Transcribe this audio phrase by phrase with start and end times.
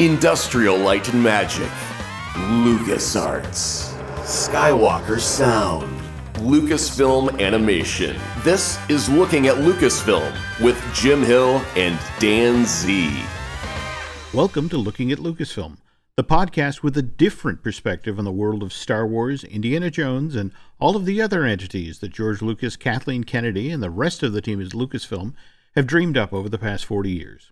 [0.00, 1.68] Industrial Light and Magic,
[2.34, 6.00] LucasArts, Skywalker Sound,
[6.34, 8.16] Lucasfilm Animation.
[8.44, 13.12] This is Looking at Lucasfilm with Jim Hill and Dan Z.
[14.32, 15.78] Welcome to Looking at Lucasfilm,
[16.14, 20.52] the podcast with a different perspective on the world of Star Wars, Indiana Jones, and
[20.78, 24.42] all of the other entities that George Lucas, Kathleen Kennedy, and the rest of the
[24.42, 25.34] team at Lucasfilm
[25.74, 27.50] have dreamed up over the past 40 years.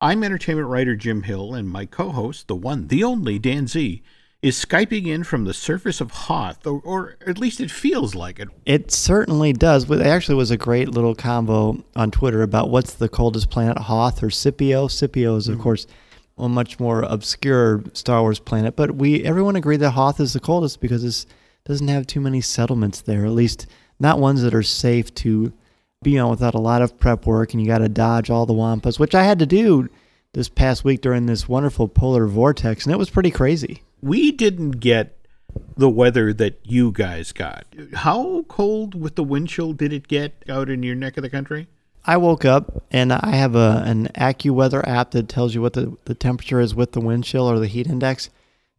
[0.00, 4.02] I'm entertainment writer Jim Hill, and my co host, the one, the only Dan Z,
[4.42, 8.38] is Skyping in from the surface of Hoth, or, or, at least it feels like
[8.38, 8.48] it.
[8.66, 9.90] It certainly does.
[9.90, 14.22] It actually was a great little combo on Twitter about what's the coldest planet, Hoth
[14.22, 14.88] or Scipio.
[14.88, 15.62] Scipio is, of mm-hmm.
[15.62, 15.86] course,
[16.36, 20.40] a much more obscure Star Wars planet, but we everyone agreed that Hoth is the
[20.40, 21.26] coldest because it
[21.64, 23.66] doesn't have too many settlements there, at least
[24.00, 25.52] not ones that are safe to
[26.04, 28.54] be on without a lot of prep work and you got to dodge all the
[28.54, 29.88] wampas, which I had to do
[30.34, 33.82] this past week during this wonderful polar vortex, and it was pretty crazy.
[34.02, 35.16] We didn't get
[35.76, 37.64] the weather that you guys got.
[37.94, 41.30] How cold with the wind chill did it get out in your neck of the
[41.30, 41.68] country?
[42.04, 45.96] I woke up and I have a an AccuWeather app that tells you what the,
[46.04, 48.28] the temperature is with the wind chill or the heat index.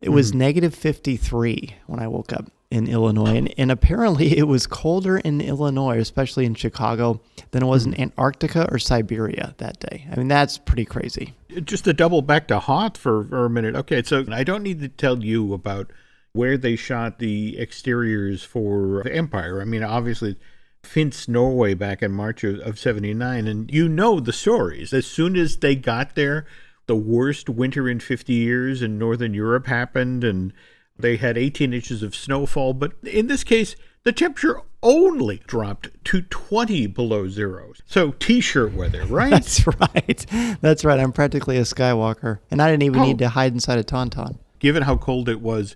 [0.01, 0.39] It was mm-hmm.
[0.39, 3.37] negative 53 when I woke up in Illinois.
[3.37, 7.93] And, and apparently it was colder in Illinois, especially in Chicago, than it was in
[7.93, 8.01] hmm.
[8.01, 10.07] Antarctica or Siberia that day.
[10.11, 11.33] I mean, that's pretty crazy.
[11.63, 13.75] Just to double back to Hoth for, for a minute.
[13.75, 15.91] Okay, so I don't need to tell you about
[16.33, 19.61] where they shot the exteriors for the Empire.
[19.61, 20.35] I mean, obviously,
[20.83, 23.47] Finse, Norway back in March of, of 79.
[23.47, 24.91] And you know the stories.
[24.91, 26.45] As soon as they got there,
[26.87, 30.23] the worst winter in 50 years in Northern Europe happened.
[30.23, 30.51] And
[30.97, 36.21] they had 18 inches of snowfall, but in this case, the temperature only dropped to
[36.21, 37.73] 20 below zero.
[37.85, 39.31] So t-shirt weather, right?
[39.31, 40.25] That's right.
[40.61, 40.99] That's right.
[40.99, 43.05] I'm practically a Skywalker, and I didn't even oh.
[43.05, 43.29] need to oh.
[43.29, 44.37] hide inside a tauntaun.
[44.59, 45.75] Given how cold it was,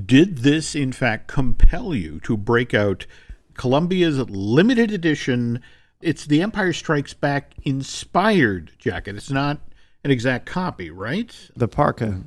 [0.00, 3.06] did this in fact compel you to break out
[3.54, 5.62] Columbia's limited edition?
[6.00, 9.16] It's the Empire Strikes Back inspired jacket.
[9.16, 9.60] It's not
[10.04, 11.34] an exact copy, right?
[11.56, 12.22] The parka.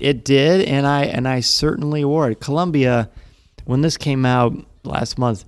[0.00, 2.40] It did, and I and I certainly wore it.
[2.40, 3.10] Columbia,
[3.64, 4.54] when this came out
[4.84, 5.44] last month,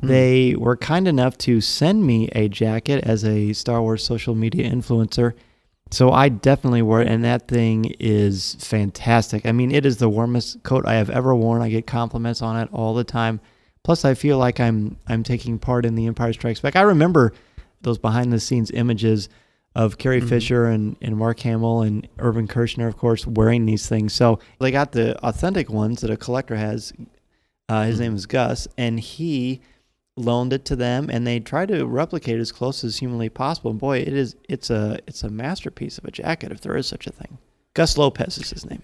[0.00, 0.08] mm.
[0.08, 4.70] they were kind enough to send me a jacket as a Star Wars social media
[4.70, 5.34] influencer.
[5.92, 9.44] So I definitely wore it, and that thing is fantastic.
[9.44, 11.62] I mean, it is the warmest coat I have ever worn.
[11.62, 13.40] I get compliments on it all the time.
[13.82, 16.76] Plus, I feel like I'm I'm taking part in the Empire Strikes Back.
[16.76, 17.32] I remember
[17.82, 19.28] those behind the scenes images
[19.74, 20.28] of Carrie mm-hmm.
[20.28, 24.12] Fisher and, and Mark Hamill and Irvin Kershner, of course, wearing these things.
[24.12, 26.92] So they got the authentic ones that a collector has.
[27.68, 28.02] Uh, his mm-hmm.
[28.02, 29.60] name is Gus, and he
[30.16, 33.70] loaned it to them, and they tried to replicate as close as humanly possible.
[33.70, 36.86] And boy, it is it's a it's a masterpiece of a jacket, if there is
[36.86, 37.38] such a thing.
[37.74, 38.82] Gus Lopez is his name.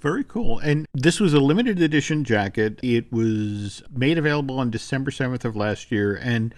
[0.00, 0.58] Very cool.
[0.58, 2.78] And this was a limited edition jacket.
[2.82, 6.54] It was made available on December 7th of last year, and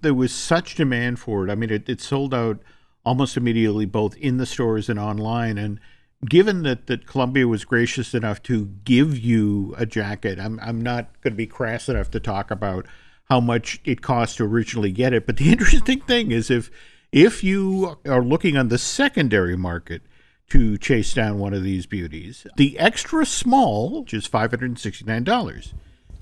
[0.00, 1.50] there was such demand for it.
[1.50, 2.60] I mean, it, it sold out
[3.04, 5.58] almost immediately, both in the stores and online.
[5.58, 5.80] And
[6.28, 11.20] given that, that Columbia was gracious enough to give you a jacket, I'm, I'm not
[11.22, 12.86] going to be crass enough to talk about
[13.28, 15.26] how much it cost to originally get it.
[15.26, 16.70] But the interesting thing is if
[17.12, 20.02] if you are looking on the secondary market
[20.50, 25.72] to chase down one of these beauties, the extra small which is $569.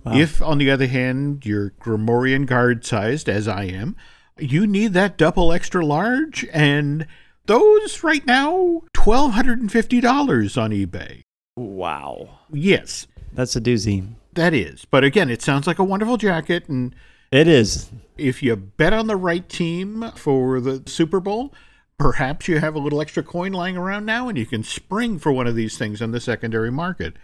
[0.04, 0.14] Wow.
[0.14, 3.96] If, on the other hand, you're Gamorrean guard sized, as I am,
[4.38, 7.06] you need that double extra large, and
[7.46, 11.22] those right now, $1,250 on eBay.
[11.56, 12.40] Wow.
[12.52, 13.06] Yes.
[13.32, 14.06] That's a doozy.
[14.34, 14.84] That is.
[14.84, 16.68] But again, it sounds like a wonderful jacket.
[16.68, 16.94] And
[17.32, 17.90] it is.
[18.16, 21.52] If you bet on the right team for the Super Bowl,
[21.98, 25.32] perhaps you have a little extra coin lying around now and you can spring for
[25.32, 27.14] one of these things on the secondary market.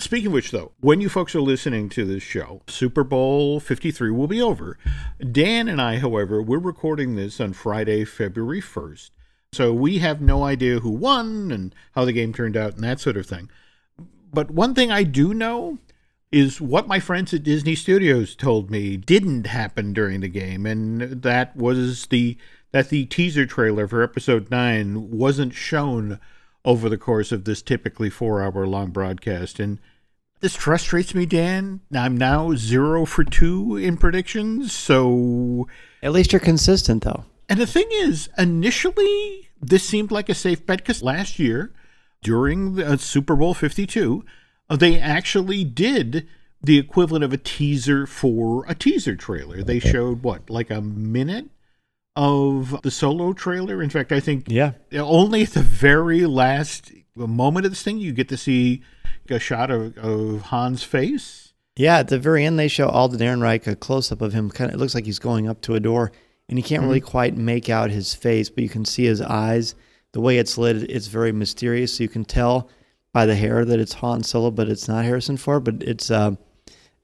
[0.00, 4.10] Speaking of which, though, when you folks are listening to this show, Super Bowl 53
[4.10, 4.78] will be over.
[5.30, 9.10] Dan and I, however, we're recording this on Friday, February 1st.
[9.52, 12.98] So we have no idea who won and how the game turned out and that
[12.98, 13.50] sort of thing.
[14.32, 15.78] But one thing I do know
[16.32, 21.22] is what my friends at Disney Studios told me didn't happen during the game, and
[21.22, 22.38] that was the
[22.72, 26.20] that the teaser trailer for episode 9 wasn't shown
[26.64, 29.80] over the course of this typically 4-hour long broadcast and
[30.40, 31.80] this frustrates me, Dan.
[31.94, 35.68] I'm now zero for two in predictions, so.
[36.02, 37.24] At least you're consistent, though.
[37.48, 41.72] And the thing is, initially, this seemed like a safe bet because last year,
[42.22, 44.24] during the uh, Super Bowl 52,
[44.68, 46.26] uh, they actually did
[46.62, 49.62] the equivalent of a teaser for a teaser trailer.
[49.62, 51.48] They showed what, like a minute
[52.16, 53.82] of the solo trailer?
[53.82, 58.12] In fact, I think yeah, only at the very last moment of this thing, you
[58.12, 58.82] get to see
[59.30, 61.52] a shot of, of Han's face.
[61.76, 64.50] Yeah, at the very end, they show Alden Ehrenreich a close up of him.
[64.50, 66.12] Kind of, it looks like he's going up to a door,
[66.48, 69.74] and you can't really quite make out his face, but you can see his eyes.
[70.12, 71.96] The way it's lit, it's very mysterious.
[71.96, 72.68] So you can tell
[73.12, 75.64] by the hair that it's Han Solo, but it's not Harrison Ford.
[75.64, 76.32] But it's uh,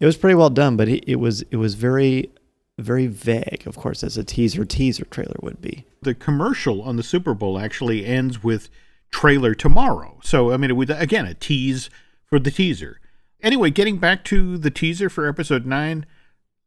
[0.00, 2.30] it was pretty well done, but it, it was it was very
[2.78, 3.62] very vague.
[3.66, 5.86] Of course, as a teaser teaser trailer would be.
[6.02, 8.68] The commercial on the Super Bowl actually ends with
[9.10, 10.18] trailer tomorrow.
[10.22, 11.88] So I mean, it would again a tease
[12.26, 13.00] for the teaser.
[13.42, 16.06] Anyway, getting back to the teaser for episode nine,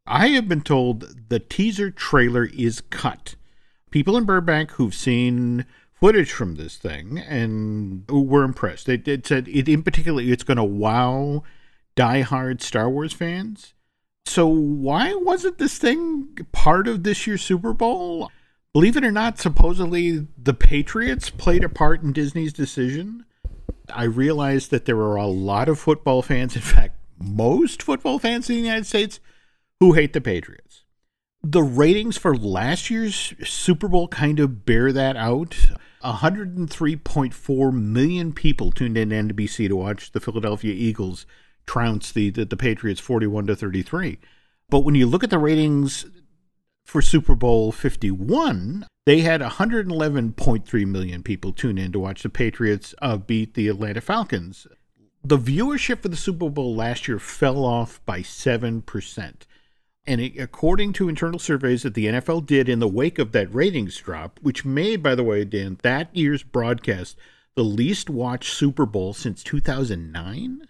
[0.06, 3.34] I have been told the teaser trailer is cut.
[3.90, 8.86] People in Burbank who've seen footage from this thing and were impressed.
[8.86, 11.42] They, they said it in particular it's going to wow
[11.96, 13.74] diehard Star Wars fans.
[14.26, 18.30] So why wasn't this thing part of this year's Super Bowl?
[18.72, 23.24] Believe it or not, supposedly the Patriots played a part in Disney's decision.
[23.90, 28.48] I realized that there are a lot of football fans, in fact, most football fans
[28.48, 29.20] in the United States,
[29.78, 30.84] who hate the Patriots.
[31.42, 35.56] The ratings for last year's Super Bowl kind of bear that out.
[36.04, 41.26] 103.4 million people tuned in to NBC to watch the Philadelphia Eagles
[41.66, 44.18] trounce the, the, the Patriots 41 to 33.
[44.68, 46.06] But when you look at the ratings
[46.84, 52.94] for Super Bowl 51, they had 111.3 million people tune in to watch the Patriots
[53.02, 54.68] uh, beat the Atlanta Falcons.
[55.24, 59.34] The viewership for the Super Bowl last year fell off by 7%.
[60.06, 63.52] And it, according to internal surveys that the NFL did in the wake of that
[63.52, 67.16] ratings drop, which made, by the way, Dan, that year's broadcast
[67.56, 70.68] the least watched Super Bowl since 2009.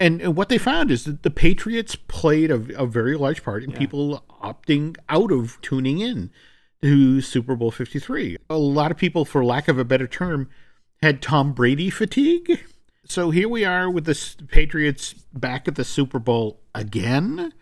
[0.00, 3.62] And, and what they found is that the Patriots played a, a very large part
[3.62, 3.78] in Yeah.
[3.78, 6.32] people opting out of tuning in
[6.82, 8.36] to Super Bowl 53.
[8.48, 10.48] A lot of people, for lack of a better term,
[11.02, 12.60] had Tom Brady fatigue.
[13.04, 17.52] So here we are with the Patriots back at the Super Bowl again.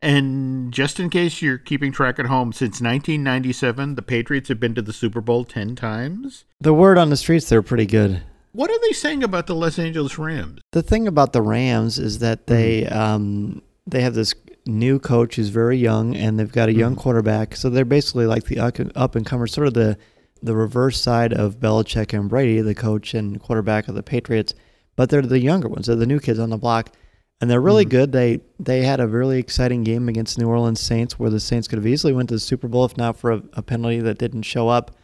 [0.00, 4.74] And just in case you're keeping track at home, since 1997, the Patriots have been
[4.74, 6.44] to the Super Bowl 10 times.
[6.60, 8.22] The word on the streets, they're pretty good.
[8.52, 10.60] What are they saying about the Los Angeles Rams?
[10.72, 14.34] The thing about the Rams is that they um, they have this
[14.68, 17.00] new coach who's very young, and they've got a young mm-hmm.
[17.00, 17.56] quarterback.
[17.56, 19.98] So they're basically like the up and comers, sort of the
[20.40, 24.54] the reverse side of Belichick and Brady, the coach and quarterback of the Patriots.
[24.94, 25.86] But they're the younger ones.
[25.86, 26.94] They're the new kids on the block,
[27.40, 27.90] and they're really mm-hmm.
[27.90, 28.12] good.
[28.12, 31.78] They they had a really exciting game against New Orleans Saints, where the Saints could
[31.78, 34.42] have easily went to the Super Bowl if not for a, a penalty that didn't
[34.42, 34.96] show up.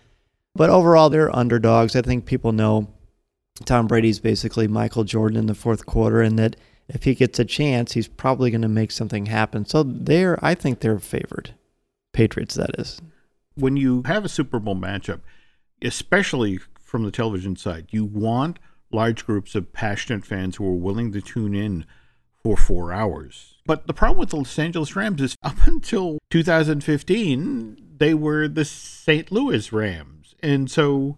[0.55, 1.97] But overall, they're underdogs.
[1.97, 2.89] I think people know
[3.65, 6.57] Tom Brady's basically Michael Jordan in the fourth quarter, and that
[6.89, 9.65] if he gets a chance, he's probably going to make something happen.
[9.65, 11.55] So they're, I think they're favored.
[12.13, 13.01] Patriots, that is.
[13.55, 15.21] when you have a Super Bowl matchup,
[15.83, 18.59] especially from the television side, you want
[18.93, 21.85] large groups of passionate fans who are willing to tune in
[22.43, 23.57] for four hours.
[23.67, 28.65] But the problem with the Los Angeles Rams is up until 2015, they were the
[28.65, 29.33] St.
[29.33, 30.35] Louis Rams.
[30.43, 31.17] And so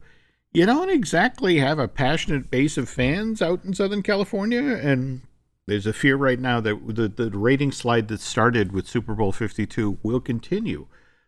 [0.53, 4.63] you don't exactly have a passionate base of fans out in Southern California.
[4.63, 5.23] And
[5.67, 9.33] there's a fear right now that the, the rating slide that started with Super Bowl
[9.33, 10.87] 52 will continue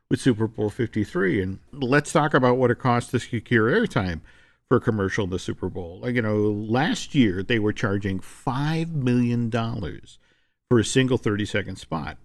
[0.09, 1.43] with Super Bowl 53.
[1.43, 4.21] And let's talk about what it costs to secure airtime
[4.69, 5.99] for a commercial in the Super Bowl.
[6.01, 11.75] Like, you know, last year they were charging $5 million for a single 30 second
[11.77, 12.17] spot.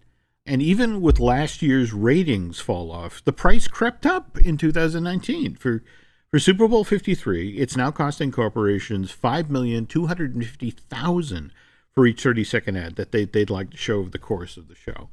[0.45, 5.83] And even with last year's ratings fall off, the price crept up in 2019 for.
[6.29, 11.51] For Super Bowl 53, it's now costing corporations $5,250,000
[11.93, 14.67] for each 30 second ad that they they'd like to show over the course of
[14.67, 15.09] the show.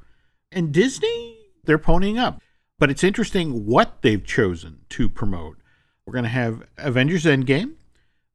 [0.53, 2.41] And Disney, they're ponying up.
[2.79, 5.59] But it's interesting what they've chosen to promote.
[6.07, 7.75] We're going to have Avengers Endgame.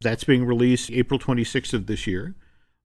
[0.02, 2.36] That's being released April 26th of this year.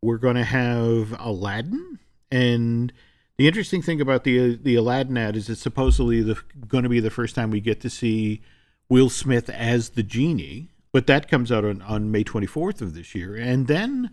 [0.00, 1.98] We're going to have Aladdin.
[2.30, 2.92] And
[3.36, 7.00] the interesting thing about the the Aladdin ad is it's supposedly the, going to be
[7.00, 8.40] the first time we get to see
[8.88, 10.70] Will Smith as the genie.
[10.92, 13.36] But that comes out on, on May 24th of this year.
[13.36, 14.10] And then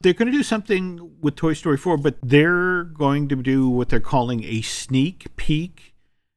[0.00, 3.88] they're going to do something with Toy Story 4, but they're going to do what
[3.88, 5.94] they're calling a sneak peek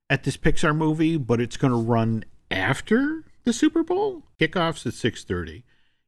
[0.10, 4.24] at this Pixar movie, but it's going to run after the Super Bowl.
[4.40, 5.64] Kickoffs at 6:30.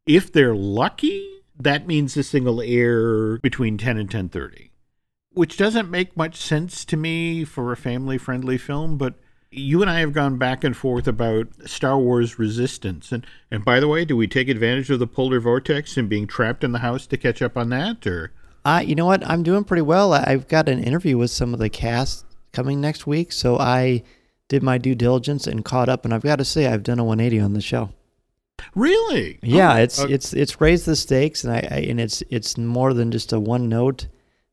[0.05, 4.71] If they're lucky, that means this thing will air between 10 and 10:30,
[5.31, 9.19] which doesn't make much sense to me for a family-friendly film, but
[9.51, 13.11] you and I have gone back and forth about Star Wars Resistance.
[13.11, 16.25] And and by the way, do we take advantage of the polar vortex and being
[16.27, 18.31] trapped in the house to catch up on that or
[18.63, 19.27] Uh, you know what?
[19.27, 20.13] I'm doing pretty well.
[20.13, 24.03] I've got an interview with some of the cast coming next week, so I
[24.47, 26.05] did my due diligence and caught up.
[26.05, 27.89] And I've got to say, I've done a 180 on the show.
[28.75, 29.39] Really?
[29.41, 32.57] Yeah, Oh, it's uh, it's it's raised the stakes, and I, I and it's it's
[32.57, 34.07] more than just a one note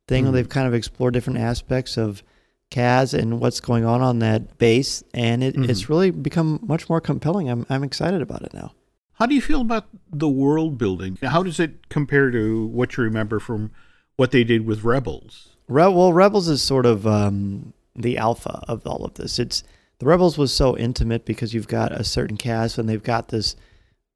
[0.08, 0.24] thing.
[0.24, 0.32] Mhm.
[0.32, 2.22] They've kind of explored different aspects of
[2.70, 5.68] Kaz and what's going on on that base, and it, Mhm.
[5.68, 7.48] it's really become much more compelling.
[7.48, 8.72] I'm I'm excited about it now.
[9.14, 11.18] How do you feel about the world building?
[11.22, 13.70] How does it compare to what you remember from
[14.16, 15.48] what they did with Rebels?
[15.66, 19.38] Re- well, Rebels is sort of um, the alpha of all of this.
[19.38, 19.64] It's
[19.98, 23.56] the Rebels was so intimate because you've got a certain cast and they've got this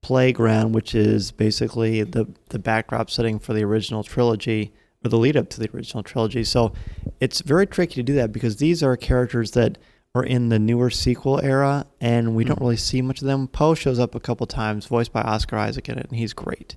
[0.02, 4.72] playground, which is basically the the backdrop setting for the original trilogy
[5.04, 6.44] or the lead up to the original trilogy.
[6.44, 6.72] So
[7.20, 9.78] it's very tricky to do that because these are characters that
[10.14, 13.48] are in the newer sequel era, and we don't really see much of them.
[13.48, 16.76] Poe shows up a couple times, voiced by Oscar Isaac in it, and he's great.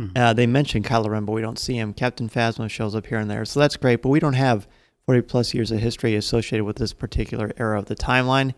[0.00, 0.16] Mhm.
[0.16, 1.92] Uh, they mention Kylo Ren, but we don't see him.
[1.92, 4.00] Captain Phasma shows up here and there, so that's great.
[4.00, 4.66] But we don't have
[5.04, 8.54] 40 plus years of history associated with this particular era of the timeline.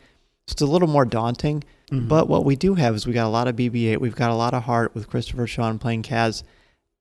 [0.47, 1.65] It's a little more daunting.
[1.91, 2.07] Mhm.
[2.07, 4.01] But what we do have is we got a lot of BB-8.
[4.01, 6.45] We've got a lot of heart with Christopher Sean playing Kaz,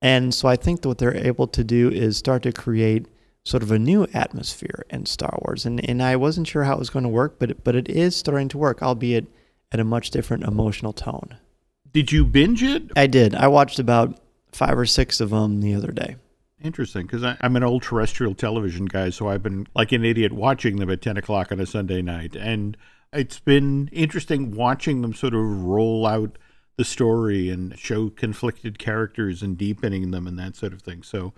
[0.03, 3.07] and so I think that what they're able to do is start to create
[3.45, 5.65] sort of a new atmosphere in Star Wars.
[5.65, 7.89] And and I wasn't sure how it was going to work, but it, but it
[7.89, 9.27] is starting to work, albeit
[9.71, 11.37] at a much different emotional tone.
[11.91, 12.91] Did you binge it?
[12.95, 13.33] I did.
[13.33, 14.19] I watched about
[14.51, 16.17] five or six of them the other day.
[16.61, 20.77] Interesting, because I'm an old terrestrial television guy, so I've been like an idiot watching
[20.77, 22.35] them at 10 o'clock on a Sunday night.
[22.35, 22.77] And
[23.11, 26.37] it's been interesting watching them sort of roll out
[26.75, 31.03] the story and show conflicted characters and deepening them and that sort of thing.
[31.03, 31.33] So,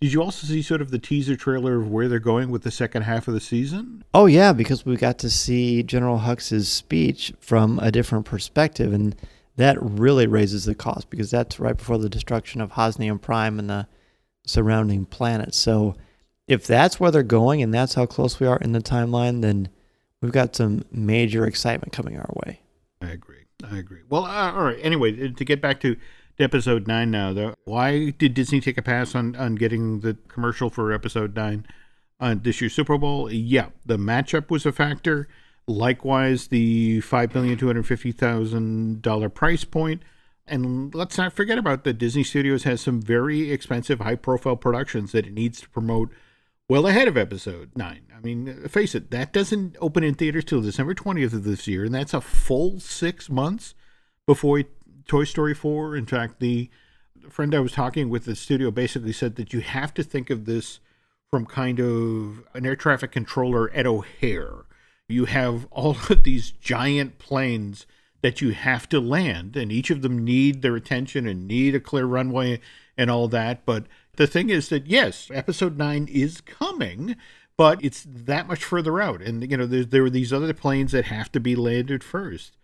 [0.00, 2.70] did you also see sort of the teaser trailer of where they're going with the
[2.70, 4.02] second half of the season?
[4.14, 9.14] Oh yeah, because we got to see General Hux's speech from a different perspective, and
[9.56, 13.68] that really raises the cost because that's right before the destruction of Hosnian Prime and
[13.68, 13.86] the
[14.46, 15.58] surrounding planets.
[15.58, 15.94] So
[16.48, 19.68] if that's where they're going and that's how close we are in the timeline, then
[20.22, 22.60] we've got some major excitement coming our way.
[23.02, 23.39] I agree.
[23.64, 24.00] I agree.
[24.08, 24.78] Well, uh, all right.
[24.80, 25.96] Anyway, to get back to
[26.38, 30.70] episode nine now, though, why did Disney take a pass on, on getting the commercial
[30.70, 31.66] for episode nine
[32.18, 33.30] on this year's Super Bowl?
[33.30, 35.28] Yeah, the matchup was a factor.
[35.66, 40.02] Likewise, the five million two hundred fifty thousand dollar price point.
[40.46, 45.12] And let's not forget about that Disney Studios has some very expensive, high profile productions
[45.12, 46.10] that it needs to promote
[46.70, 48.02] well ahead of episode nine.
[48.16, 51.84] I mean, face it, that doesn't open in theaters till December 20th of this year,
[51.84, 53.74] and that's a full six months
[54.24, 54.62] before
[55.08, 55.96] Toy Story 4.
[55.96, 56.70] In fact, the
[57.28, 60.44] friend I was talking with the studio basically said that you have to think of
[60.44, 60.78] this
[61.28, 64.64] from kind of an air traffic controller at O'Hare.
[65.08, 67.84] You have all of these giant planes
[68.22, 71.80] that you have to land, and each of them need their attention and need a
[71.80, 72.60] clear runway
[72.96, 73.66] and all that.
[73.66, 73.86] But
[74.16, 77.16] the thing is that yes, episode nine is coming,
[77.56, 81.06] but it's that much further out, and you know there are these other planes that
[81.06, 82.56] have to be landed first.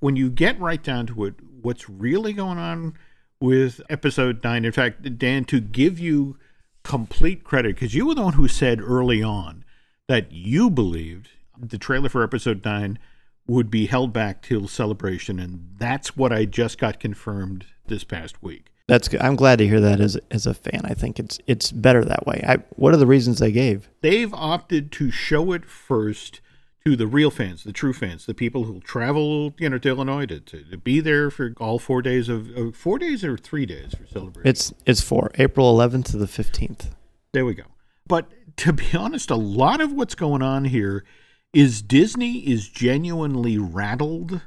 [0.00, 2.94] When you get right down to it, what's really going on
[3.40, 4.64] with episode nine?
[4.64, 6.38] In fact, Dan, to give you
[6.84, 9.64] complete credit, because you were the one who said early on
[10.06, 11.28] that you believed
[11.58, 12.98] the trailer for episode nine
[13.46, 18.42] would be held back till celebration, and that's what I just got confirmed this past
[18.42, 18.70] week.
[18.88, 19.20] That's good.
[19.20, 20.80] I'm glad to hear that as as a fan.
[20.84, 22.42] I think it's it's better that way.
[22.46, 23.88] I, what are the reasons they gave?
[24.00, 26.40] They've opted to show it first
[26.86, 30.24] to the real fans, the true fans, the people who travel, you know, to Illinois
[30.24, 33.66] to, to, to be there for all four days of uh, four days or three
[33.66, 34.48] days for celebration.
[34.48, 36.90] It's it's for April 11th to the 15th.
[37.32, 37.64] There we go.
[38.06, 38.26] But
[38.56, 41.04] to be honest, a lot of what's going on here
[41.52, 44.40] is Disney is genuinely rattled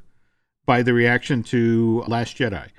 [0.65, 2.69] by the reaction to Last Jedi.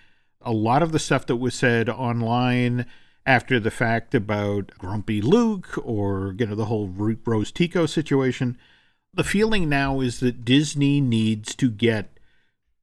[0.45, 2.87] A lot of the stuff that was said online
[3.25, 8.59] after the fact about grumpy Luke or you know the whole Rose Tico situation,
[9.15, 12.19] the feeling now is that Disney needs to get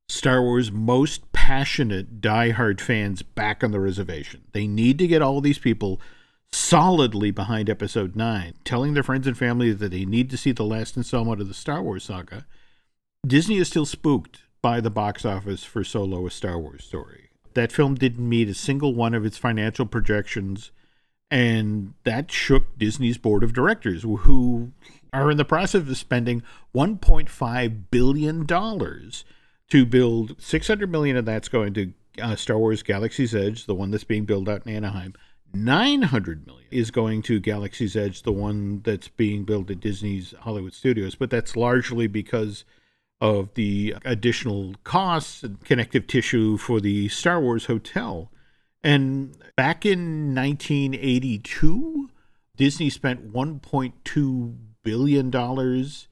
[0.07, 4.43] Star Wars most passionate diehard fans back on the reservation.
[4.53, 6.01] They need to get all these people
[6.51, 10.63] solidly behind episode 9, telling their friends and family that they need to see the
[10.63, 12.47] last installment of the Star Wars saga.
[13.25, 17.28] Disney is still spooked by the box office for Solo a Star Wars story.
[17.53, 20.71] That film didn't meet a single one of its financial projections,
[21.31, 24.71] and that shook Disney's board of directors, who
[25.11, 26.43] are in the process of spending
[26.75, 29.25] 1.5 billion dollars
[29.69, 33.91] to build 600 million of that's going to uh, Star Wars Galaxy's Edge, the one
[33.91, 35.13] that's being built out in Anaheim.
[35.53, 40.73] 900 million is going to Galaxy's Edge, the one that's being built at Disney's Hollywood
[40.73, 42.65] Studios, but that's largely because
[43.21, 48.31] of the additional costs and connective tissue for the Star Wars hotel.
[48.83, 52.09] And back in 1982,
[52.55, 56.07] Disney spent 1.2 billion dollars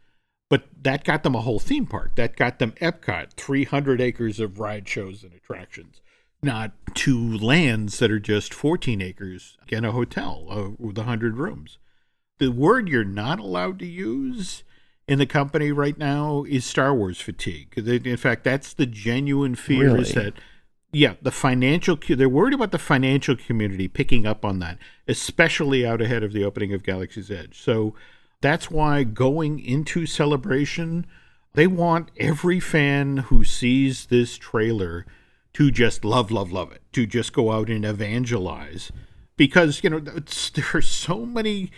[0.49, 2.15] But that got them a whole theme park.
[2.15, 6.01] That got them Epcot, 300 acres of ride shows and attractions,
[6.41, 11.77] not two lands that are just 14 acres and a hotel uh, with 100 rooms.
[12.39, 14.63] The word you're not allowed to use
[15.07, 17.73] in the company right now is Star Wars fatigue.
[17.77, 20.01] In fact, that's the genuine fear Really?
[20.01, 20.33] is that
[20.93, 26.01] yeah, the financial they're worried about the financial community picking up on that, especially out
[26.01, 27.59] ahead of the opening of Galaxy's Edge.
[27.59, 27.93] So
[28.41, 31.05] that's why going into celebration,
[31.53, 35.05] they want every fan who sees this trailer
[35.53, 38.91] to just love, love, love it, to just go out and evangelize.
[39.35, 39.99] Because, you know,
[40.53, 41.71] there are so many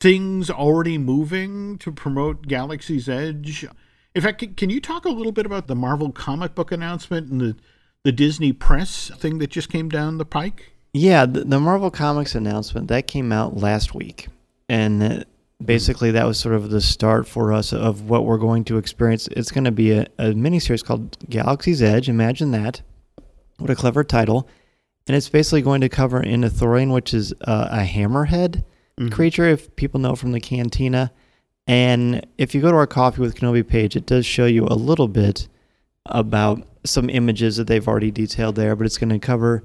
[0.00, 3.66] things already moving to promote Galaxy's Edge.
[4.14, 7.40] In fact, can, you talk a little bit about the Marvel comic book announcement and
[7.40, 7.56] the,
[8.04, 10.72] the Disney press thing that just came down the pike?
[10.92, 14.28] Yeah, the, the Marvel Comics announcement that came out last week,
[14.68, 15.24] and uh,
[15.64, 19.26] basically that was sort of the start for us of what we're going to experience.
[19.32, 22.08] It's going to be a, a miniseries called Galaxy's Edge.
[22.08, 22.82] Imagine that!
[23.58, 24.48] What a clever title!
[25.08, 28.62] And it's basically going to cover an Ithorian, which is uh, a hammerhead
[29.10, 31.12] creature, if people know from the Cantina.
[31.66, 34.74] And if you go to our Coffee with Kenobi page, it does show you a
[34.74, 35.48] little bit
[36.06, 39.64] about some images that they've already detailed there, but it's going to cover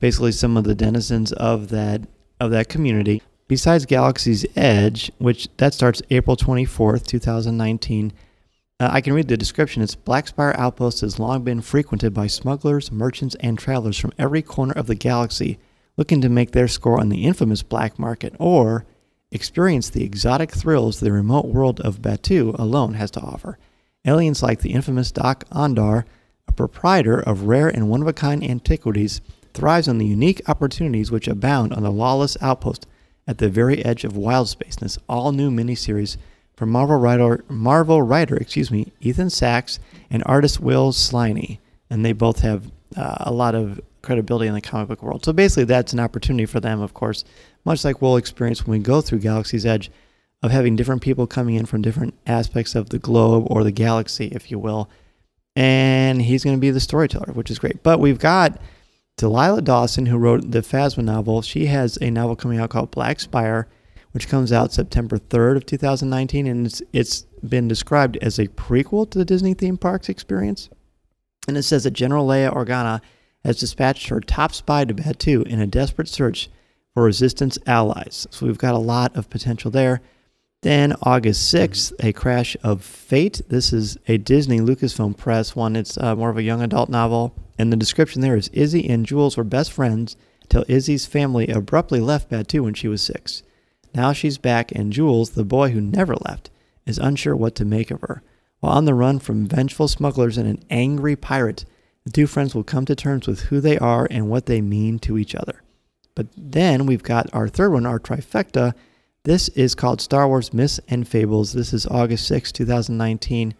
[0.00, 2.02] basically some of the denizens of that
[2.40, 3.22] of that community.
[3.48, 8.12] Besides Galaxy's Edge, which that starts April 24th, 2019,
[8.80, 9.82] uh, I can read the description.
[9.82, 14.74] It's Blackspire Outpost has long been frequented by smugglers, merchants, and travelers from every corner
[14.74, 15.58] of the galaxy
[15.98, 18.86] looking to make their score on the infamous black market or
[19.30, 23.58] experience the exotic thrills the remote world of Batuu alone has to offer.
[24.06, 26.04] Aliens like the infamous Dok-Ondar,
[26.46, 29.20] a proprietor of rare and one of a kind antiquities,
[29.52, 32.86] thrives on the unique opportunities which abound on the lawless outpost
[33.26, 36.16] at the very edge of wild space in this all new miniseries
[36.56, 39.78] from Marvel writer, Marvel writer, excuse me, Ethan Sacks
[40.10, 41.58] and artist Will Sliney,
[41.90, 45.22] and they both have uh, a lot of credibility in the comic book world.
[45.22, 47.24] So basically, that's an opportunity for them, of course,
[47.66, 49.90] much like we'll experience when we go through Galaxy's Edge,
[50.42, 54.28] of having different people coming in from different aspects of the globe or the galaxy,
[54.28, 54.88] if you will.
[55.56, 57.82] And he's going to be the storyteller, which is great.
[57.82, 58.58] But we've got
[59.16, 61.42] Delilah Dawson, who wrote the Phasma novel.
[61.42, 63.68] She has a novel coming out called Black Spire,
[64.12, 69.10] which comes out September 3rd of 2019, and it's, it's been described as a prequel
[69.10, 70.70] to the Disney theme parks experience.
[71.46, 73.02] And it says that General Leia Organa
[73.44, 76.50] has dispatched her top spy to Batuu in a desperate search
[76.94, 78.26] for resistance allies.
[78.30, 80.00] So we've got a lot of potential there.
[80.62, 83.40] Then August 6th, A Crash of Fate.
[83.48, 85.76] This is a Disney Lucasfilm Press one.
[85.76, 87.34] It's uh, more of a young adult novel.
[87.58, 92.00] And the description there is Izzy and Jules were best friends until Izzy's family abruptly
[92.00, 93.42] left Batuu when she was six.
[93.94, 96.50] Now she's back, and Jules, the boy who never left,
[96.86, 98.22] is unsure what to make of her.
[98.60, 101.64] While on the run from vengeful smugglers and an angry pirate,
[102.08, 104.98] the two friends will come to terms with who they are and what they mean
[104.98, 105.62] to each other.
[106.14, 108.72] But then we've got our third one, our trifecta.
[109.24, 111.52] This is called Star Wars Myths and Fables.
[111.52, 113.52] This is August 6, 2019.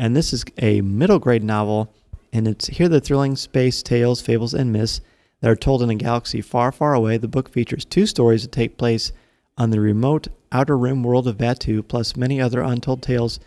[0.00, 1.94] And this is a middle grade novel.
[2.32, 5.00] And it's here the thrilling space tales, fables, and myths
[5.40, 7.18] that are told in a galaxy far, far away.
[7.18, 9.12] The book features two stories that take place
[9.56, 13.38] on the remote outer rim world of Batuu, plus many other untold tales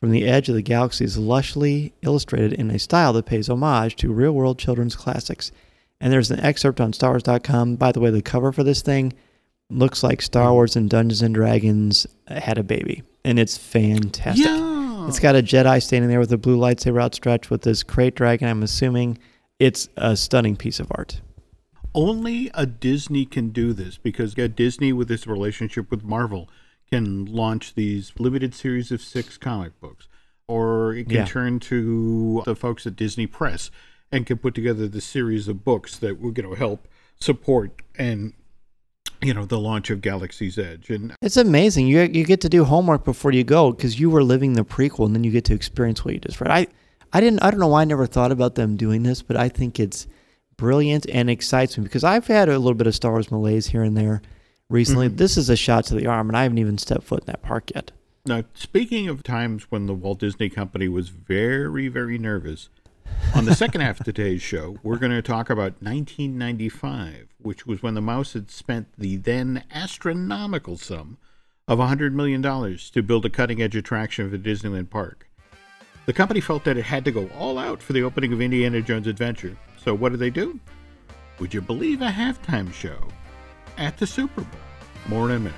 [0.00, 3.96] from the edge of the galaxy is lushly illustrated in a style that pays homage
[3.96, 5.50] to real world children's classics.
[6.00, 7.76] And there's an excerpt on StarWars.com.
[7.76, 9.12] By the way, the cover for this thing
[9.70, 14.46] looks like Star Wars and Dungeons and Dragons had a baby, and it's fantastic.
[14.46, 15.08] Yeah.
[15.08, 18.48] It's got a Jedi standing there with a blue lightsaber outstretched with this krayt dragon.
[18.48, 19.18] I'm assuming
[19.58, 21.20] it's a stunning piece of art.
[21.94, 26.48] Only a Disney can do this because a Disney, with its relationship with Marvel,
[26.90, 30.08] can launch these limited series of six comic books,
[30.46, 31.24] or it can Yeah.
[31.26, 33.70] turn to the folks at Disney Press
[34.10, 36.88] and can put together the series of books that will, you know, help
[37.20, 38.32] support and
[39.20, 40.90] you know the launch of Galaxy's Edge.
[40.90, 41.88] And It's amazing.
[41.88, 45.06] You you get to do homework before you go because you were living the prequel,
[45.06, 46.50] and then you get to experience what you just read.
[46.52, 46.66] I
[47.12, 47.42] I didn't.
[47.42, 50.06] I don't know why I never thought about them doing this, but I think it's
[50.56, 53.82] brilliant and excites me because I've had a little bit of Star Wars malaise here
[53.82, 54.22] and there
[54.70, 55.08] recently.
[55.08, 55.16] Mm-hmm.
[55.16, 57.42] This is a shot to the arm, and I haven't even stepped foot in that
[57.42, 57.92] park yet.
[58.26, 62.68] Now, speaking of times when the Walt Disney Company was very, very nervous,
[63.34, 67.82] on the second half of today's show, we're going to talk about 1995, which was
[67.82, 71.16] when the mouse had spent the then astronomical sum
[71.66, 75.26] of $100 million to build a cutting edge attraction for Disneyland Park.
[76.04, 78.82] The company felt that it had to go all out for the opening of Indiana
[78.82, 79.56] Jones Adventure.
[79.82, 80.58] So, what did they do?
[81.38, 83.08] Would you believe a halftime show
[83.78, 84.60] at the Super Bowl.
[85.06, 85.54] More in a minute.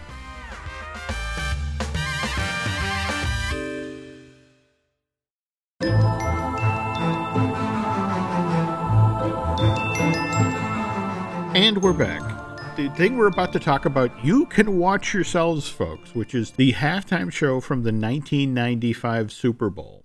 [11.52, 12.76] And we're back.
[12.76, 16.72] The thing we're about to talk about, you can watch yourselves, folks, which is the
[16.72, 20.04] halftime show from the 1995 Super Bowl.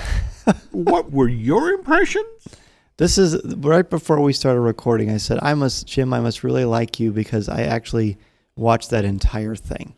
[0.70, 2.46] what were your impressions?
[2.98, 5.10] This is right before we started recording.
[5.10, 8.16] I said, I must, Jim, I must really like you because I actually
[8.56, 9.94] watched that entire thing.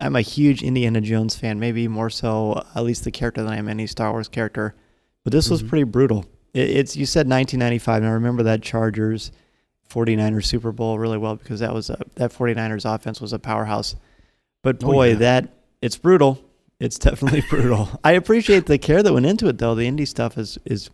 [0.00, 3.56] I'm a huge Indiana Jones fan, maybe more so, at least the character than I
[3.58, 4.74] am any Star Wars character.
[5.22, 5.68] But this was mm-hmm.
[5.68, 6.26] pretty brutal.
[6.52, 9.30] It, it's you said 1995, and I remember that Chargers
[9.88, 13.94] 49ers Super Bowl really well because that was a, that 49ers offense was a powerhouse.
[14.62, 15.14] But Oh, boy, yeah.
[15.16, 15.48] that
[15.80, 16.42] it's brutal.
[16.80, 17.88] It's definitely brutal.
[18.02, 19.76] I appreciate the care that went into it though.
[19.76, 20.90] The Indy stuff is is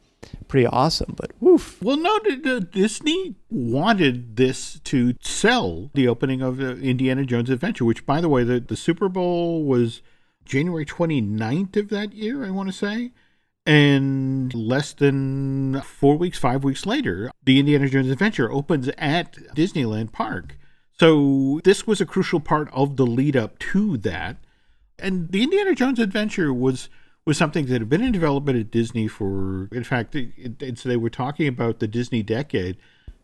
[0.48, 1.80] pretty awesome, but woof.
[1.82, 2.18] Well, no,
[2.60, 8.28] Disney wanted this to sell the opening of uh, Indiana Jones Adventure, which, by the
[8.28, 10.02] way, the, the Super Bowl was
[10.44, 13.12] January 29th of that year, I want to say.
[13.66, 20.12] And less than four weeks, five weeks later, the Indiana Jones Adventure opens at Disneyland
[20.12, 20.56] Park.
[20.98, 24.36] So this was a crucial part of the lead up to that.
[24.98, 26.88] And the Indiana Jones Adventure was
[27.26, 30.82] was something that had been in development at Disney for, in fact, it, it, it's-
[30.82, 32.76] they were talking about the Disney decade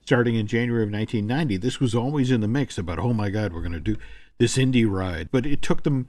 [0.04, 1.56] starting in January of 1990.
[1.56, 3.96] This was always in the mix about, oh my God, we're going to do
[4.38, 5.30] this Indy ride.
[5.32, 6.06] But it took them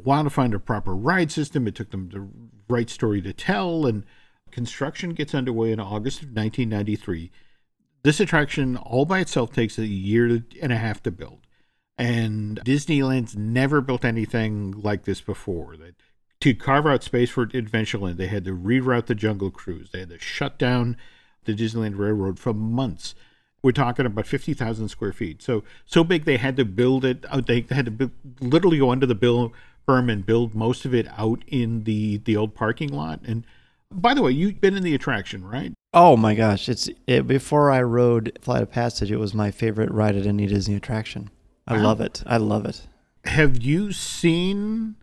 [0.00, 1.66] a while to find a proper ride system.
[1.68, 2.26] It took them the
[2.72, 4.04] right story to tell, and
[4.50, 7.30] construction gets underway in August of 1993.
[8.02, 11.40] This attraction all by itself takes a year and a half to build.
[11.98, 15.76] And Disneyland's never built anything like this before.
[15.76, 15.94] That
[16.40, 19.90] to carve out space for Adventureland, they had to reroute the Jungle Cruise.
[19.92, 20.96] They had to shut down
[21.44, 23.14] the Disneyland Railroad for months.
[23.62, 25.42] We're talking about fifty thousand square feet.
[25.42, 27.24] So so big they had to build it.
[27.30, 29.52] Out, they had to bu- literally go under the bill
[29.88, 33.20] berm and build most of it out in the the old parking lot.
[33.26, 33.44] And
[33.90, 35.72] by the way, you've been in the attraction, right?
[35.94, 39.90] Oh my gosh, it's it, before I rode Flight of Passage, it was my favorite
[39.90, 41.30] ride at any Disney attraction.
[41.66, 41.84] I Wow.
[41.84, 42.22] love it.
[42.26, 42.86] I love it.
[43.24, 44.96] Have you seen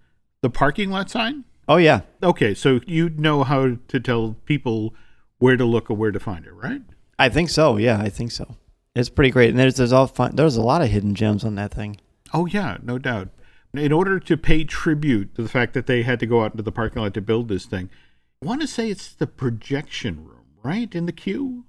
[0.43, 1.45] the parking lot sign?
[1.67, 2.01] Oh yeah.
[2.21, 4.93] Okay, so you know how to tell people
[5.39, 6.82] where to look or where to find it, right?
[7.17, 7.77] I think so.
[7.77, 8.58] Yeah, I think so.
[8.93, 9.49] It's pretty great.
[9.49, 11.97] And there's there's all fun there's a lot of hidden gems on that thing.
[12.34, 13.29] Oh yeah, no doubt.
[13.73, 16.62] In order to pay tribute to the fact that they had to go out into
[16.62, 17.89] the parking lot to build this thing,
[18.41, 20.93] I want to say it's the projection room, right?
[20.93, 21.63] In the queue?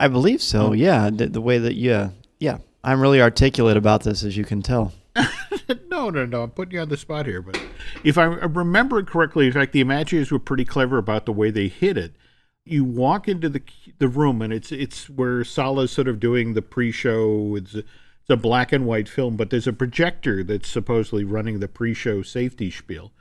[0.00, 0.72] I believe so.
[0.72, 2.58] Yeah, the, the way that yeah, yeah.
[2.84, 4.92] I'm really articulate about this as you can tell.
[5.90, 6.42] no, no, no.
[6.42, 7.60] I'm putting you on the spot here, but
[8.04, 11.68] if I remember correctly, in fact, the Imagineers were pretty clever about the way they
[11.68, 12.14] hid it.
[12.64, 13.62] You walk into the
[13.98, 17.56] the room, and it's it's where Sallah's sort of doing the pre-show.
[17.56, 21.66] It's it's a black and white film, but there's a projector that's supposedly running the
[21.66, 23.12] pre-show safety spiel.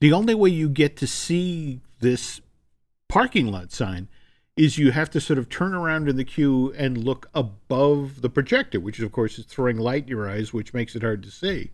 [0.00, 2.40] The only way you get to see this
[3.08, 4.08] parking lot sign
[4.56, 8.30] is you have to sort of turn around in the queue and look above the
[8.30, 11.30] projector, which of course is throwing light in your eyes, which makes it hard to
[11.30, 11.70] see.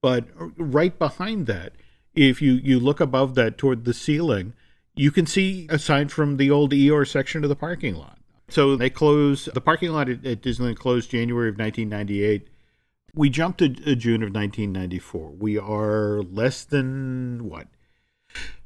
[0.00, 1.72] But right behind that,
[2.14, 4.54] if you, you look above that toward the ceiling,
[4.94, 8.18] you can see a sign from the old Eeyore section of the parking lot.
[8.48, 12.48] So they closed, the parking lot at, at Disneyland closed January of 1998.
[13.14, 15.30] We jumped to uh, June of 1994.
[15.38, 17.68] We are less than what?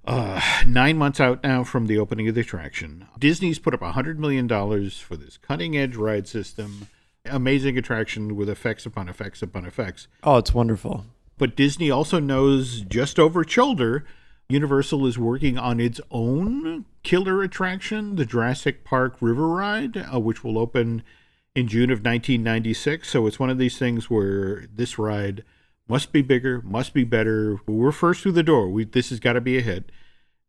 [0.07, 3.07] Uh, nine months out now from the opening of the attraction.
[3.19, 4.49] Disney's put up $100 million
[4.91, 6.89] for this cutting edge ride system.
[7.25, 10.09] Amazing attraction with effects upon effects upon effects.
[10.23, 11.07] Oh, it's wonderful.
[11.39, 14.05] But Disney also knows just over its shoulder,
[14.49, 20.45] Universal is working on its own killer attraction, the Jurassic Park River Ride, uh, which
[20.45, 21.03] will open
[21.55, 23.09] in June of 1996.
[23.09, 25.45] So it's one of these things where this ride
[25.89, 27.59] must be bigger, must be better.
[27.67, 28.69] We're first through the door.
[28.69, 29.91] We, this has got to be a hit.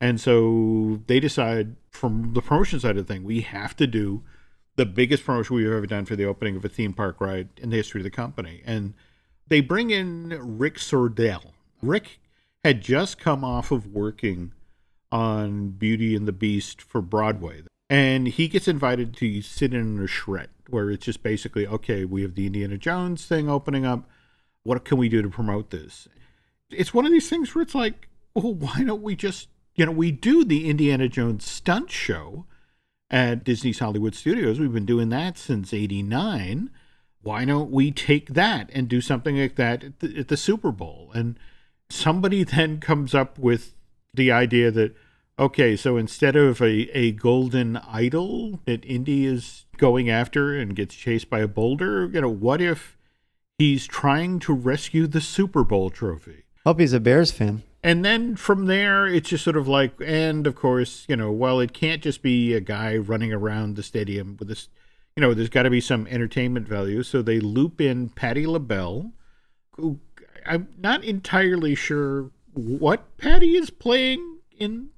[0.02, 4.24] And so they decide from the promotion side of the thing, we have to do
[4.76, 7.69] the biggest promotion we've ever done for the opening of a theme park ride in
[7.69, 8.62] the history of the company.
[8.65, 8.93] And
[9.48, 11.52] they bring in Rick Sordelet.
[11.82, 12.19] Rick
[12.63, 14.52] had just come off of working
[15.12, 17.62] on Beauty and the Beast for Broadway.
[17.89, 22.24] And he gets invited to sit in a charrette where it's just basically, okay, we
[22.24, 24.10] have the Indiana Jones thing opening up.
[24.65, 26.10] What can we do to promote this?
[26.69, 29.93] It's one of these things where it's like, well, why don't we just, you know,
[29.93, 32.45] we do the Indiana Jones stunt show
[33.10, 34.60] at Disney's Hollywood Studios.
[34.60, 36.69] We've been doing that since 89
[37.25, 40.71] why don't we take that and do something like that at the, at the Super
[40.71, 41.10] Bowl?
[41.15, 41.39] And
[41.89, 43.73] somebody then comes up with
[44.13, 44.95] the idea that,
[45.39, 50.93] okay, so instead of a, a golden idol that Indy is going after and gets
[50.93, 52.95] chased by a boulder, you know, what if
[53.57, 56.43] he's trying to rescue the Super Bowl trophy?
[56.65, 57.63] Hope he's a Bears fan.
[57.83, 61.59] And then from there, it's just sort of like, and of course, you know, well,
[61.59, 64.69] it can't just be a guy running around the stadium with this,
[65.15, 67.03] you know, there's got to be some entertainment value.
[67.03, 69.11] So they loop in Patti LaBelle,
[69.75, 69.99] who
[70.47, 74.89] I'm not entirely sure what Patti is playing in.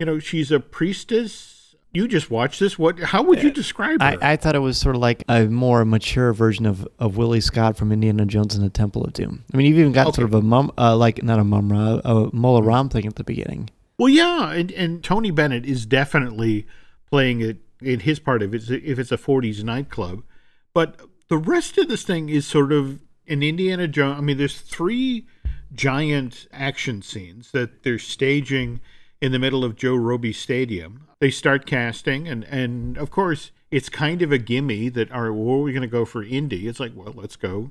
[0.00, 1.57] You know, she's a priestess.
[1.92, 2.78] You just watched this.
[2.78, 2.98] What?
[3.00, 4.18] How would you describe her?
[4.22, 7.40] I, I thought it was sort of like a more mature version of, of Willie
[7.40, 9.44] Scott from Indiana Jones and the Temple of Doom.
[9.52, 10.16] I mean, you've even got Okay.
[10.16, 13.24] sort of a mum, uh, like not a mumra, a Mola Ram thing at the
[13.24, 13.70] beginning.
[13.98, 16.66] Well, yeah, and, and Tony Bennett is definitely
[17.10, 20.22] playing it in his part of it if it's a 40s nightclub.
[20.74, 24.18] But the rest of this thing is sort of an Indiana Jones.
[24.18, 25.26] I mean, there's three
[25.72, 28.80] giant action scenes that they're staging
[29.20, 31.07] in the middle of Joe Robbie Stadium.
[31.20, 35.30] They start casting, and, and of course, it's kind of a gimme that, all right,
[35.30, 36.68] well, where are we going to go for Indy?
[36.68, 37.70] It's like, well, let's go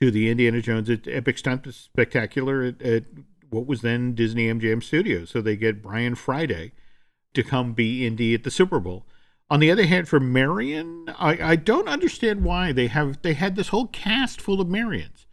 [0.00, 3.04] to the Indiana Jones at Epic Stunt Spectacular at, at
[3.50, 5.30] what was then Disney MGM Studios.
[5.30, 6.72] So they get Brian Friday
[7.34, 9.06] to come be Indy at the Super Bowl.
[9.50, 13.54] On the other hand, for Marion, I, I don't understand why they have they had
[13.54, 15.26] this whole cast full of Marions,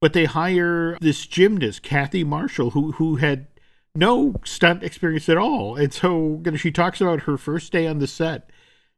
[0.00, 3.48] but they hire this gymnast, Kathy Marshall, who who had
[3.94, 5.76] no stunt experience at all.
[5.76, 8.50] And so you know, she talks about her first day on the set.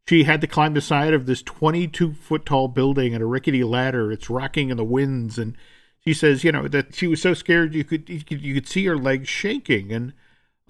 [0.09, 3.65] She had to climb the side of this 22 foot tall building and a rickety
[3.65, 4.13] ladder.
[4.13, 5.37] It's rocking in the winds.
[5.37, 5.57] And
[6.05, 8.69] she says, you know, that she was so scared you could, you could, you could
[8.69, 9.93] see her legs shaking.
[9.93, 10.13] And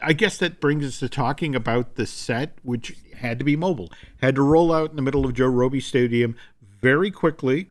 [0.01, 3.93] I guess that brings us to talking about the set, which had to be mobile,
[4.21, 6.35] had to roll out in the middle of Joe Robbie Stadium
[6.81, 7.71] very quickly.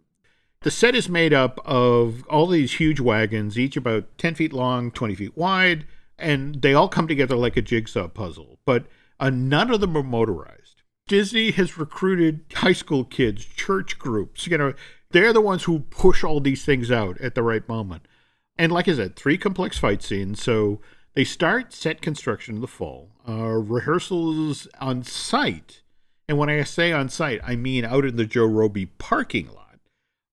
[0.62, 4.90] The set is made up of all these huge wagons, each about 10 feet long,
[4.90, 5.86] 20 feet wide,
[6.18, 8.60] and they all come together like a jigsaw puzzle.
[8.66, 8.86] But
[9.20, 10.82] uh, none of them are motorized.
[11.08, 14.48] Disney has recruited high school kids, church groups.
[14.48, 14.74] You know,
[15.12, 18.08] they're the ones who push all these things out at the right moment.
[18.58, 20.42] And like I said, three complex fight scenes.
[20.42, 20.82] So
[21.14, 25.82] they start set construction in the fall, uh, rehearsals on site.
[26.28, 29.80] And when I say on site, I mean out in the Joe Robbie parking lot.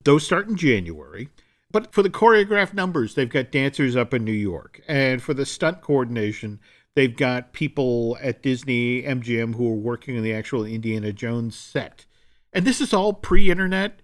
[0.04, 1.28] Those start in January.
[1.72, 4.82] But for the choreographed numbers, they've got dancers up in New York.
[4.86, 6.60] And for the stunt coordination,
[6.94, 12.04] they've got people at Disney MGM who are working on the actual Indiana Jones set.
[12.52, 14.00] And this is all pre internet.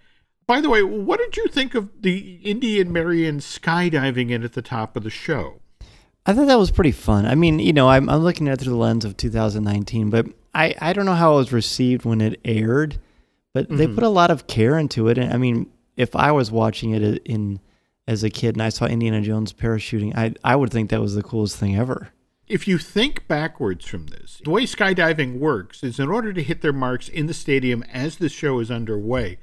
[0.46, 4.54] By the way, what did you think of the Indy and Marion skydiving in at
[4.54, 5.60] the top of the show?
[6.24, 7.26] I thought that was pretty fun.
[7.26, 10.26] I mean, you know, I'm, I'm looking at it through the lens of 2019, but
[10.54, 12.98] I, I don't know how it was received when it aired,
[13.52, 13.94] but they mm-hmm.
[13.94, 15.18] put a lot of care into it.
[15.18, 17.60] And I mean, if I was watching it in
[18.06, 21.14] as a kid and I saw Indiana Jones parachuting, I I would think that was
[21.14, 22.10] the coolest thing ever.
[22.46, 26.62] If you think backwards from this, the way skydiving works is in order to hit
[26.62, 29.38] their marks in the stadium as the show is underway,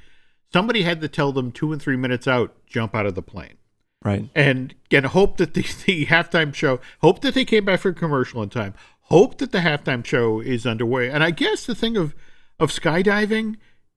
[0.52, 3.58] somebody had to tell them two and three minutes out, jump out of the plane.
[4.04, 4.30] Right.
[4.36, 8.44] and and hope that the, the halftime show hope that they came back for commercial
[8.44, 12.14] in time hope that the halftime show is underway and i guess the thing of
[12.60, 13.56] of skydiving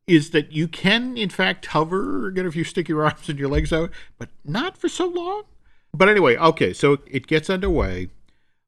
[0.08, 3.48] is that you can in fact hover get if you stick your arms and your
[3.48, 5.42] legs out but not for so long
[5.94, 8.08] but anyway okay so it gets underway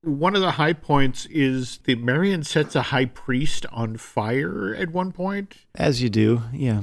[0.03, 4.91] one of the high points is the marion sets a high priest on fire at
[4.91, 6.43] one point As you do.
[6.53, 6.83] Yeah.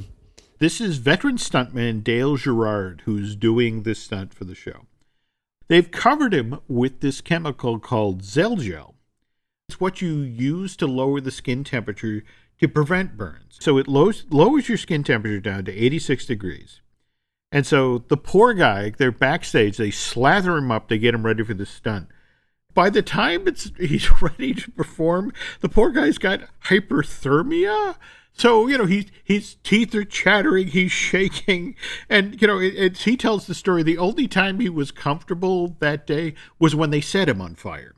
[0.60, 4.86] this is veteran stuntman Dale Gerard who's doing this stunt for the show.
[5.68, 8.96] They've covered him with this chemical called Zel Jel.
[9.68, 12.24] It's what you use to lower the skin temperature
[12.60, 13.58] to prevent burns.
[13.60, 16.82] So it lowers, lowers your skin temperature down to 86 degrees.
[17.52, 21.44] And so the poor guy, they're backstage, they slather him up they get him ready
[21.44, 22.10] for the stunt.
[22.74, 27.96] By the time it's he's ready to perform, the poor guy's got hyperthermia.
[28.34, 31.76] So you know he's his teeth are chattering, he's shaking,
[32.08, 33.82] and you know it, he tells the story.
[33.82, 37.96] The only time he was comfortable that day was when they set him on fire.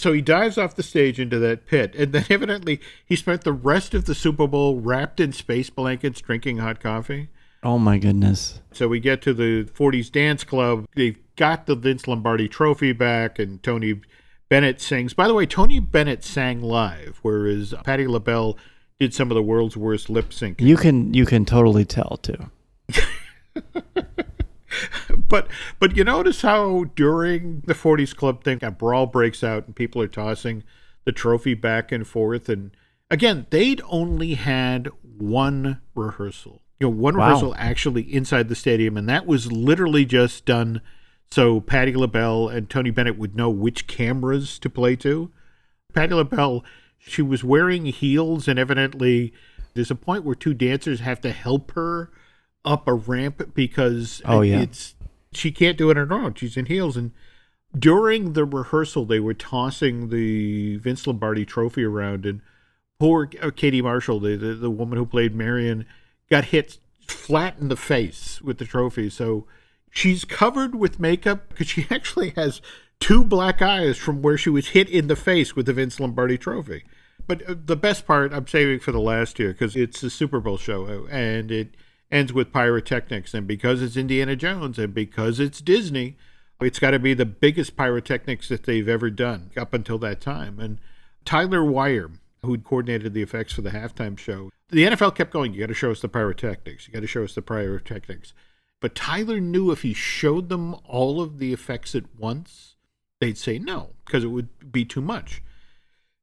[0.00, 3.52] So he dives off the stage into that pit, and then evidently he spent the
[3.52, 7.28] rest of the Super Bowl wrapped in space blankets, drinking hot coffee.
[7.62, 8.60] Oh my goodness.
[8.72, 10.86] So we get to the 40s Dance Club.
[10.94, 14.00] They've got the Vince Lombardi trophy back, and Tony
[14.48, 15.12] Bennett sings.
[15.12, 18.56] By the way, Tony Bennett sang live, whereas Patti LaBelle
[18.98, 20.62] did some of the world's worst lip sync.
[20.62, 22.50] You can you can totally tell too.
[25.30, 29.74] but but you notice how during the 40s Club thing, a brawl breaks out, and
[29.74, 30.62] people are tossing
[31.06, 32.50] the trophy back and forth.
[32.50, 32.72] And
[33.10, 36.60] again, they'd only had one rehearsal.
[36.78, 37.28] You know, one Wow.
[37.28, 40.82] rehearsal actually inside the stadium, and that was literally just done
[41.30, 45.30] so Patti LaBelle and Tony Bennett would know which cameras to play to.
[45.94, 46.64] Patti LaBelle,
[46.98, 49.32] she was wearing heels, and evidently
[49.74, 52.10] there's a point where two dancers have to help her
[52.64, 54.60] up a ramp because Oh, yeah.
[54.62, 54.94] it's
[55.32, 56.34] she can't do it on her own.
[56.34, 57.12] She's in heels, and
[57.76, 62.40] during the rehearsal, they were tossing the Vince Lombardi trophy around, and
[62.98, 65.86] poor uh, Katie Marshall, the, the the woman who played Marion,
[66.30, 69.10] got hit flat in the face with the trophy.
[69.10, 69.46] So
[69.90, 72.60] she's covered with makeup because she actually has
[72.98, 76.38] two black eyes from where she was hit in the face with the Vince Lombardi
[76.38, 76.84] trophy.
[77.26, 80.40] But uh, the best part I'm saving for the last year because it's a Super
[80.40, 81.74] Bowl show uh, and it
[82.10, 83.34] ends with pyrotechnics.
[83.34, 86.16] And because it's Indiana Jones and because it's Disney,
[86.60, 90.58] it's got to be the biggest pyrotechnics that they've ever done up until that time.
[90.58, 90.78] And
[91.24, 92.10] Tyler Wire,
[92.44, 95.74] who coordinated the effects for the halftime show, the NFL kept going, You got to
[95.74, 96.86] show us the pyrotechnics.
[96.86, 98.34] You got to show us the pyrotechnics.
[98.80, 102.76] But Tyler knew if he showed them all of the effects at once,
[103.20, 105.42] they'd say no, because it would be too much.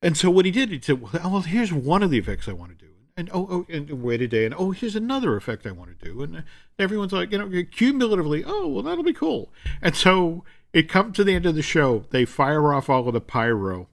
[0.01, 2.77] And so what he did, he said, Well, here's one of the effects I want
[2.77, 5.71] to do and oh, oh and wait a day, and oh, here's another effect I
[5.71, 6.43] want to do, and
[6.77, 9.51] everyone's like, you know, cumulatively, oh, well, that'll be cool.
[9.81, 13.13] And so it comes to the end of the show, they fire off all of
[13.13, 13.87] the pyro.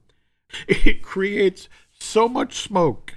[0.69, 3.15] It creates so much smoke.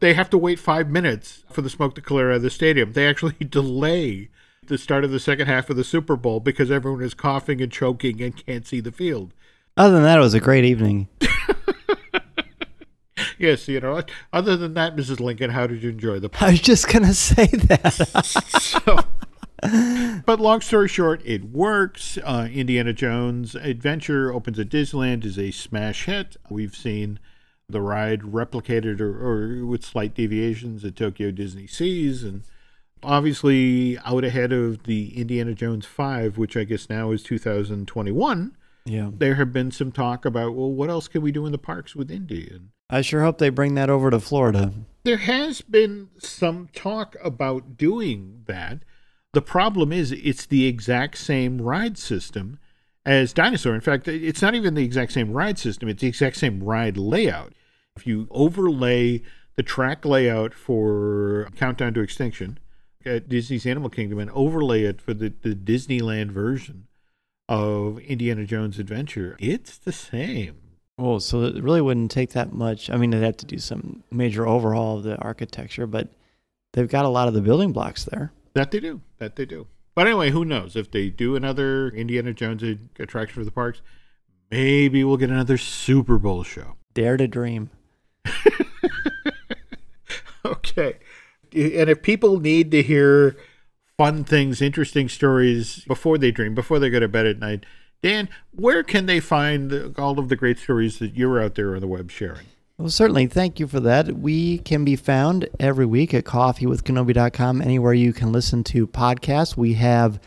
[0.00, 2.92] They have to wait five minutes for the smoke to clear out of the stadium.
[2.92, 4.30] They actually delay
[4.64, 7.72] the start of the second half of the Super Bowl because everyone is coughing and
[7.72, 9.34] choking and can't see the field.
[9.76, 11.08] Other than that, it was a great evening.
[13.38, 14.02] yes, you know.
[14.32, 15.20] Other than that, Mrs.
[15.20, 16.30] Lincoln, how did you enjoy the?
[16.40, 17.92] I was just gonna say that.
[18.60, 18.98] so,
[20.24, 22.18] but long story short, it works.
[22.24, 26.36] Uh, Indiana Jones Adventure opens at Disneyland is a smash hit.
[26.48, 27.18] We've seen
[27.68, 32.42] the ride replicated or, or with slight deviations at Tokyo Disney Seas, and
[33.02, 38.56] obviously out ahead of the Indiana Jones Five, which I guess now is 2021.
[38.84, 41.58] Yeah, there have been some talk about well, what else can we do in the
[41.58, 44.72] parks with Indy and I sure hope they bring that over to Florida.
[45.04, 48.80] There has been some talk about doing that.
[49.34, 52.58] The problem is, it's the exact same ride system
[53.04, 53.74] as Dinosaur.
[53.74, 56.96] In fact, it's not even the exact same ride system, it's the exact same ride
[56.96, 57.52] layout.
[57.96, 59.22] If you overlay
[59.56, 62.58] the track layout for Countdown to Extinction
[63.04, 66.86] at Disney's Animal Kingdom and overlay it for the, the Disneyland version
[67.48, 70.67] of Indiana Jones Adventure, it's the same.
[70.98, 72.90] Oh, so it really wouldn't take that much.
[72.90, 76.08] I mean, they'd have to do some major overhaul of the architecture, but
[76.72, 78.32] they've got a lot of the building blocks there.
[78.54, 79.00] That they do.
[79.18, 79.68] That they do.
[79.94, 80.74] But anyway, who knows?
[80.74, 82.62] If they do another Indiana Jones
[82.98, 83.80] attraction for the parks,
[84.50, 86.76] maybe we'll get another Super Bowl show.
[86.94, 87.70] Dare to dream.
[90.44, 90.98] okay.
[91.52, 93.36] And if people need to hear
[93.96, 97.64] fun things, interesting stories before they dream, before they go to bed at night,
[98.02, 101.80] Dan, where can they find all of the great stories that you're out there on
[101.80, 102.46] the web sharing?
[102.78, 103.26] Well, certainly.
[103.26, 104.18] Thank you for that.
[104.18, 109.56] We can be found every week at coffeewithkenobi.com, anywhere you can listen to podcasts.
[109.56, 110.20] We have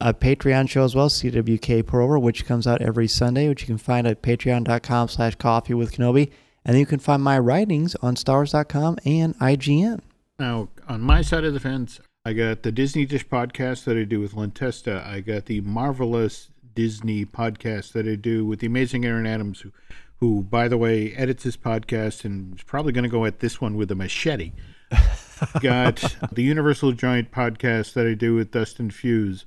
[0.00, 3.78] a Patreon show as well, CWK Over, which comes out every Sunday, which you can
[3.78, 6.30] find at patreon.com slash coffeewithkenobi.
[6.66, 10.00] And then you can find my writings on stars.com and IGN.
[10.38, 14.04] Now, on my side of the fence, I got the Disney Dish podcast that I
[14.04, 15.02] do with Len Testa.
[15.06, 19.72] I got the marvelous Disney podcast that I do with the amazing Aaron Adams, who,
[20.20, 23.60] who by the way, edits this podcast and is probably going to go at this
[23.60, 24.52] one with a machete.
[25.60, 29.44] Got the Universal Giant podcast that I do with Dustin Fuse.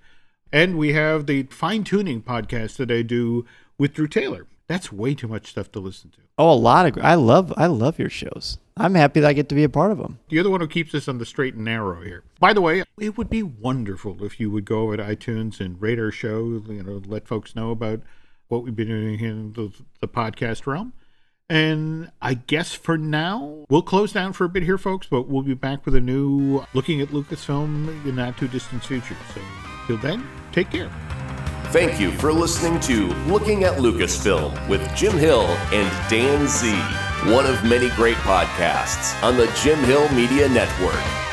[0.52, 3.46] And we have the fine tuning podcast that I do
[3.78, 4.48] with Drew Taylor.
[4.68, 6.18] That's way too much stuff to listen to.
[6.38, 8.58] Oh, a lot of I love I love your shows.
[8.76, 10.20] I'm happy that I get to be a part of them.
[10.30, 12.24] You're the one who keeps us on the straight and narrow here.
[12.40, 15.82] By the way, it would be wonderful if you would go over to iTunes and
[15.82, 16.62] rate our show.
[16.68, 18.02] You know, let folks know about
[18.50, 20.94] what we've been doing in the, the podcast realm.
[21.50, 25.44] And I guess for now, we'll close down for a bit here, folks, but we'll
[25.44, 29.16] be back with a new looking at Lucasfilm in not too distant future.
[29.34, 29.42] So,
[29.88, 30.92] till then, take care.
[31.72, 36.72] Thank you for listening to Looking at Lucasfilm with Jim Hill and Dan Z,
[37.34, 41.27] one of many great podcasts on the Jim Hill Media Network.